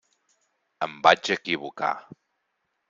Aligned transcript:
Em 0.87 0.95
vaig 1.07 1.31
equivocar. 1.37 1.95